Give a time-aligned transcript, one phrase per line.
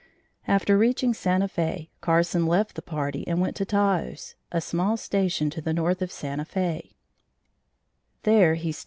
[0.47, 5.51] After reaching Santa Fe, Carson left the party and went to Taos, a small station
[5.51, 6.95] to the north of Santa Fe.